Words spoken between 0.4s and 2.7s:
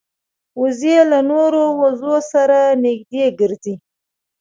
وزې له نورو وزو سره